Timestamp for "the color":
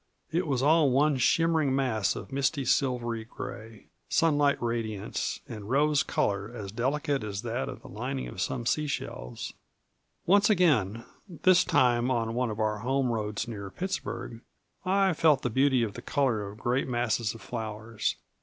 15.93-16.47